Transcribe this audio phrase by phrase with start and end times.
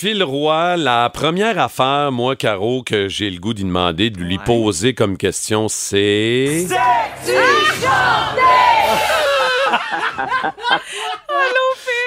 [0.00, 4.38] Phil Roy, la première affaire, moi, Caro, que j'ai le goût d'y demander, de lui
[4.38, 6.68] poser comme question, c'est.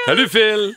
[0.05, 0.73] Salut Phil!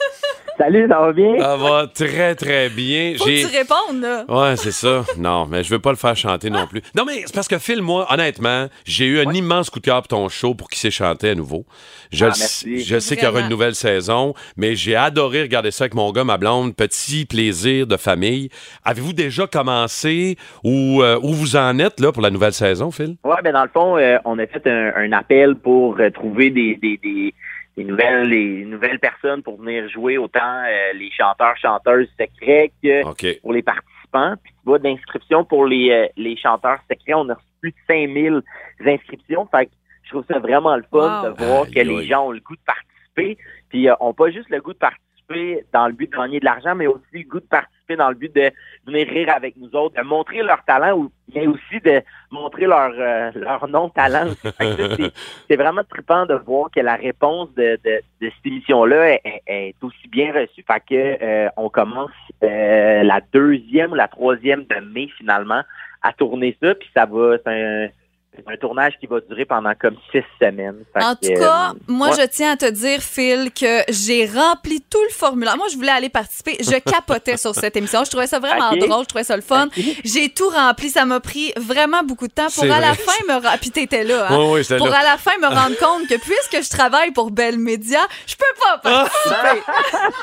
[0.57, 1.37] Salut, ça va bien?
[1.39, 3.15] Ça va très très bien.
[3.19, 4.25] Faut que tu répondes, là.
[4.29, 5.05] Ouais, c'est ça.
[5.19, 6.81] Non, mais je veux pas le faire chanter non plus.
[6.97, 9.97] Non, mais c'est parce que Phil, moi, honnêtement, j'ai eu un immense coup de cœur
[10.03, 11.65] pour ton show pour qu'il s'est chanté à nouveau.
[12.13, 12.85] Je, Ah, le- merci.
[12.85, 16.13] je sais qu'il y aura une nouvelle saison, mais j'ai adoré regarder ça avec mon
[16.13, 16.77] gars, ma blonde.
[16.77, 18.49] Petit plaisir de famille.
[18.85, 23.17] Avez-vous déjà commencé ou euh, où vous en êtes là pour la nouvelle saison, Phil?
[23.25, 26.51] Ouais, ben dans le fond, euh, on a fait un, un appel pour euh, trouver
[26.51, 27.35] des, des, des,
[27.77, 33.03] des nouvelles les nouvelles personnes pour venir jouer autant euh, les chanteurs chanteuses secrets que
[33.41, 34.35] pour les participants.
[34.43, 37.77] Puis tu vois d'inscriptions pour les euh, les chanteurs secrets, on a reçu plus de
[37.89, 38.43] 5000
[38.87, 39.47] inscriptions.
[39.47, 39.73] Fait que
[40.05, 41.31] je trouve ça vraiment le fun Wow.
[41.35, 43.39] de voir que les gens ont le goût de participer.
[43.71, 45.04] Puis euh, ont pas juste le goût de participer
[45.73, 48.15] dans le but de gagner de l'argent, mais aussi le goût de participer dans le
[48.15, 48.51] but de
[48.87, 52.93] venir rire avec nous autres, de montrer leur talent, ou mais aussi de montrer leur
[52.99, 54.31] euh, leur non-talent.
[55.49, 59.75] c'est- vraiment trippant de voir que la réponse de, de, de cette émission-là est, est-
[59.83, 60.63] aussi bien reçue.
[60.67, 62.11] Fait que euh, on commence
[62.43, 65.63] euh, la deuxième ou la troisième de mai finalement
[66.03, 67.93] à tourner ça, puis ça va, c'est
[68.47, 70.85] un, tournage qui va durer pendant comme six semaines.
[70.93, 72.17] Fait En que, tout cas, euh, moi, ouais.
[72.21, 75.57] je tiens à te dire, Phil, que j'ai rempli tout le formulaire.
[75.57, 76.57] Moi, je voulais aller participer.
[76.61, 78.05] Je capotais sur cette émission.
[78.05, 79.03] Je trouvais ça vraiment drôle.
[79.05, 79.69] Je trouvais ça le fun.
[80.05, 80.91] J'ai tout rempli.
[80.91, 83.59] Ça m'a pris vraiment beaucoup de temps pour à la fin me rendre.
[83.61, 84.37] Puis t'étais là, hein?
[84.39, 84.99] Oui, oui, j'étais Pour là.
[85.01, 88.45] à la fin me rendre compte que puisque je travaille pour Bell Media, je peux
[88.61, 89.63] pas participer.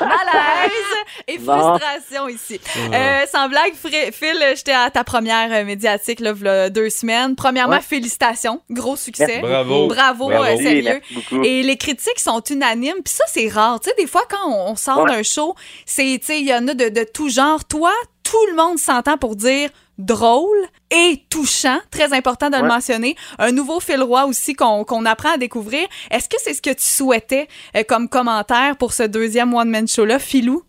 [0.00, 2.60] Malaise et frustration ici.
[2.92, 7.34] Euh, sans blague, Phil, j'étais à ta première médiatique là, deux semaines.
[7.36, 7.80] Premièrement, Ouais.
[8.06, 9.40] Félicitations, gros succès.
[9.40, 9.86] Bravo.
[9.88, 10.44] Bravo, Bravo.
[10.44, 11.00] euh, sérieux.
[11.44, 13.02] Et les critiques sont unanimes.
[13.04, 13.80] Puis ça, c'est rare.
[13.80, 15.10] Tu sais, des fois, quand on, on sort Ouais.
[15.10, 15.54] d'un show,
[15.86, 17.64] c'est, tu sais, il y en a de, de tout genre.
[17.64, 17.92] Toi,
[18.24, 20.56] tout le monde s'entend pour dire drôle
[20.90, 21.78] et touchant.
[21.90, 23.14] Très important de le mentionner.
[23.38, 25.86] Un nouveau Phil Roy aussi qu'on qu'on apprend à découvrir.
[26.10, 30.18] Est-ce que c'est ce que tu souhaitais euh, comme commentaire pour ce deuxième one-man show-là,
[30.18, 30.62] Philou?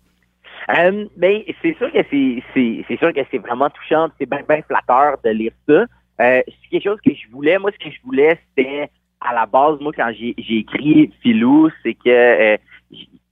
[0.77, 4.39] Euh, ben, c'est sûr que c'est, c'est, c'est sûr que c'est vraiment touchant, c'est bien,
[4.47, 5.83] bien flatteur de lire ça.
[6.21, 7.57] Euh, c'est quelque chose que je voulais.
[7.57, 8.89] Moi, ce que je voulais, c'était
[9.21, 12.57] à la base, moi, quand j'ai, écrit Philou, c'est que euh,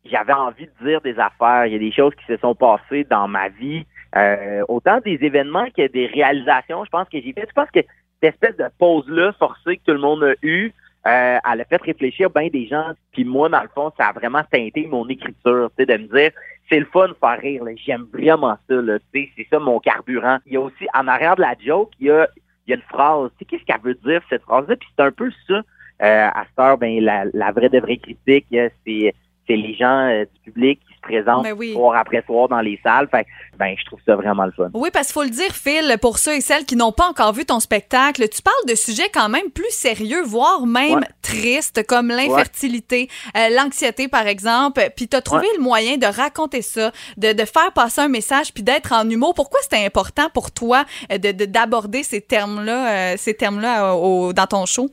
[0.06, 1.66] j'avais envie de dire des affaires.
[1.66, 5.20] Il y a des choses qui se sont passées dans ma vie, euh, autant des
[5.22, 6.84] événements que des réalisations.
[6.86, 7.46] Je pense que j'ai fait.
[7.48, 7.82] Je pense que
[8.22, 10.72] cette espèce de pause-là forcée que tout le monde a eue,
[11.08, 12.92] euh, elle a fait réfléchir bien des gens.
[13.12, 16.08] Puis moi, dans le fond, ça a vraiment teinté mon écriture, tu sais, de me
[16.08, 16.32] dire
[16.70, 17.64] c'est le fun de faire rire.
[17.76, 18.76] J'aime vraiment ça.
[18.76, 19.00] Là.
[19.14, 20.38] Tu sais, C'est ça mon carburant.
[20.46, 22.28] Il y a aussi, en arrière de la joke, il y a,
[22.66, 23.30] il y a une phrase.
[23.32, 24.76] Tu sais, qu'est-ce qu'elle veut dire, cette phrase-là?
[24.76, 25.62] Puis c'est un peu ça.
[26.02, 29.14] Euh, à cette heure, ben, la, la vraie de vraie critique, euh, c'est
[29.52, 31.74] c'est les gens euh, du public qui se présentent Ben oui.
[31.74, 33.08] soir après soir dans les salles.
[33.12, 33.26] Fait
[33.60, 34.70] ben, je trouve ça vraiment le fun.
[34.74, 37.34] Oui, parce qu'il faut le dire, Phil, pour ceux et celles qui n'ont pas encore
[37.34, 41.08] vu ton spectacle, tu parles de sujets quand même plus sérieux, voire même Ouais.
[41.22, 44.82] tristes, comme l'infertilité, euh, l'anxiété, par exemple.
[44.96, 48.54] Puis tu as trouvé le moyen de raconter ça, de, de faire passer un message,
[48.54, 49.34] puis d'être en humour.
[49.36, 53.94] Pourquoi c'était important pour toi euh, de de- d'aborder ces termes-là, euh, ces termes-là
[54.34, 54.90] dans ton show?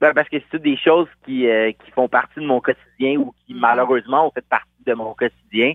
[0.00, 3.32] Ben, parce que c'est des choses qui, euh, qui font partie de mon quotidien ou
[3.46, 3.60] qui, Mhm.
[3.60, 5.72] malheureusement, ont fait partie de mon quotidien.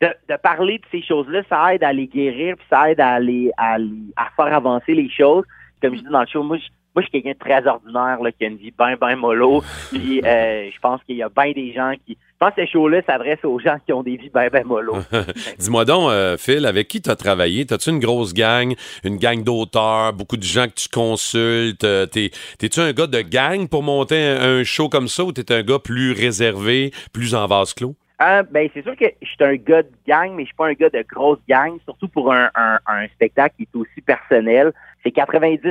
[0.00, 3.18] De, de parler de ces choses-là, ça aide à les guérir, puis ça aide à,
[3.20, 5.44] les, à, les- à faire avancer les choses.
[5.80, 8.20] Comme je dis dans le show, moi, je, moi, je suis quelqu'un de très ordinaire,
[8.20, 9.62] là, qui a une vie bien, bien mollo.
[9.90, 12.18] Puis, euh, je pense qu'il y a bien des gens qui...
[12.42, 14.96] Je pense que ce show-là s'adresse aux gens qui ont des vies bien, bien mollo.
[15.60, 17.64] Dis-moi donc, euh, Phil, avec qui tu as travaillé?
[17.66, 21.84] T'as-tu une grosse gang, une gang d'auteurs, beaucoup de gens que tu consultes?
[21.84, 25.30] Euh, t'es- T'es-tu un gars de gang pour monter un, un show comme ça ou
[25.30, 27.94] t'es un gars plus réservé, plus en vase clos?
[28.18, 30.66] Ah, ben, c'est sûr que je suis un gars de gang, mais je suis pas
[30.66, 34.72] un gars de grosse gang, surtout pour un, un, un spectacle qui est aussi personnel.
[35.04, 35.62] C'est 90%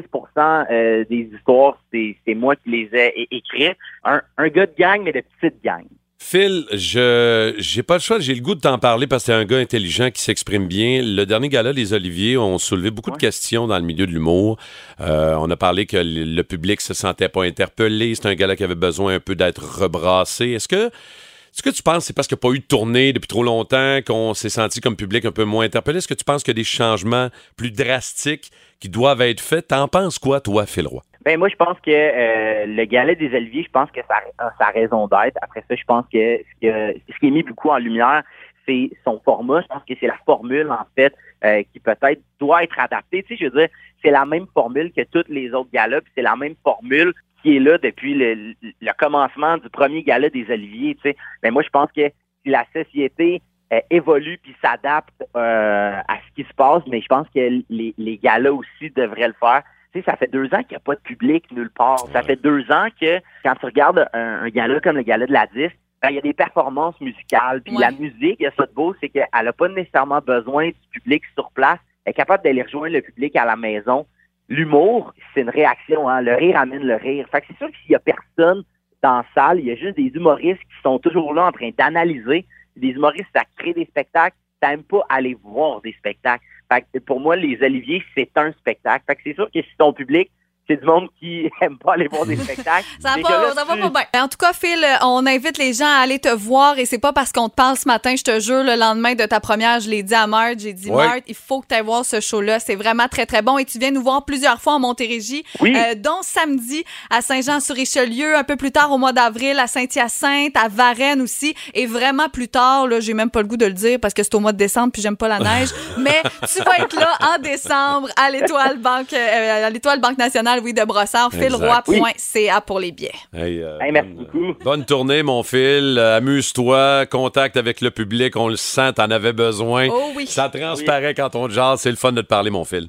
[0.72, 3.76] euh, des histoires, c'est moi qui les ai écrites.
[4.06, 5.84] Un, un gars de gang, mais de petite gang.
[6.24, 9.34] Phil, je j'ai pas le choix, j'ai le goût de t'en parler parce que t'es
[9.34, 11.02] un gars intelligent qui s'exprime bien.
[11.02, 14.58] Le dernier gala des Oliviers ont soulevé beaucoup de questions dans le milieu de l'humour.
[15.02, 18.14] Euh, on a parlé que le public se sentait pas interpellé.
[18.14, 20.52] C'est un gala qui avait besoin un peu d'être rebrassé.
[20.52, 22.66] Est-ce que est-ce que tu penses que c'est parce qu'il n'y a pas eu de
[22.66, 25.98] tournée depuis trop longtemps qu'on s'est senti comme public un peu moins interpellé?
[25.98, 29.70] Est-ce que tu penses qu'il y a des changements plus drastiques qui doivent être faits?
[29.70, 31.02] T'en penses quoi, toi, Phil Roy?
[31.24, 34.52] Ben moi, je pense que euh, le galet des Oliviers, je pense que ça a
[34.58, 35.38] sa raison d'être.
[35.42, 38.24] Après ça, je pense que ce, qui est mis beaucoup en lumière,
[38.68, 39.62] c'est son format.
[39.62, 41.14] Je pense que c'est la formule, en fait,
[41.44, 43.24] euh, qui peut-être doit être adaptée.
[43.24, 43.70] Tu sais, je veux dire,
[44.04, 47.14] c'est la même formule que toutes les autres galas, c'est la même formule
[47.44, 50.96] qui est là depuis le, le commencement du premier gala des Oliviers.
[50.96, 51.18] Tu sais.
[51.44, 52.10] Mais moi, je pense que
[52.44, 53.42] si la société
[53.74, 57.94] euh, évolue puis s'adapte euh, à ce qui se passe, mais je pense que les,
[57.98, 59.64] les galas aussi devraient le faire.
[59.94, 62.00] Tu sais, ça fait deux ans qu'il n'y a pas de public nulle part.
[62.14, 65.48] Ça fait deux ans que quand tu regardes un, gala comme le gala de la
[65.48, 67.62] disque, ben, il y a des performances musicales.
[67.62, 70.70] Puis la musique, il y a ça de beau, c'est qu'elle n'a pas nécessairement besoin
[70.70, 71.80] du public sur place.
[72.06, 74.06] Elle est capable d'aller rejoindre le public à la maison.
[74.48, 76.10] L'humour, c'est une réaction.
[76.10, 76.22] Hein?
[76.22, 77.28] Le rire amène le rire.
[77.30, 78.64] Fait que c'est sûr que s'il y a personne
[79.04, 81.70] dans la salle, il y a juste des humoristes qui sont toujours là en train
[81.78, 82.46] d'analyser.
[82.78, 84.38] Des humoristes, ça crée des spectacles.
[84.64, 86.44] Ça n'aime pas aller voir des spectacles.
[86.72, 89.04] Fait que pour moi, les Oliviers, c'est un spectacle.
[89.06, 90.32] Fait que c'est sûr que si ton public
[90.68, 92.86] c'est du monde qui aime pas aller voir des spectacles.
[93.00, 94.24] ça va, pas, ça va pas bien.
[94.24, 97.14] En tout cas, Phil, on invite les gens à aller te voir et c'est pas
[97.14, 99.90] parce qu'on te parle ce matin, je te jure, le lendemain de ta première, je
[99.90, 102.60] l'ai dit à Marthe, j'ai dit, Marthe, il faut que tu ailles voir ce show-là.
[102.60, 105.96] C'est vraiment très, très bon et tu viens nous voir plusieurs fois en Montérégie, euh,
[105.96, 111.22] dont samedi à Saint-Jean-sur-Richelieu, un peu plus tard au mois d'avril à Saint-Hyacinthe, à Varennes
[111.22, 114.14] aussi et vraiment plus tard, là, j'ai même pas le goût de le dire parce
[114.14, 116.22] que c'est au mois de décembre puis j'aime pas la neige, mais
[116.54, 120.74] tu vas être là en décembre à l'Étoile Banque, euh, à l'Étoile Banque nationale Louis
[120.74, 123.12] de Brossard, philroy.ca pour les billets.
[123.36, 124.54] Euh, merci beaucoup.
[124.64, 125.98] Bonne tournée, mon Phil.
[125.98, 127.06] Euh, amuse-toi.
[127.06, 128.36] Contact avec le public.
[128.36, 129.88] On le sent, t'en avais besoin.
[129.92, 130.28] Oh oui.
[130.28, 131.82] Ça transparaît quand on te jase.
[131.82, 132.88] C'est le fun de te parler, mon Phil.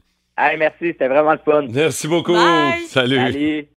[0.59, 1.67] merci, c'était vraiment le fun.
[1.70, 2.37] Merci beaucoup.
[2.88, 3.17] Salut.
[3.17, 3.69] Salut.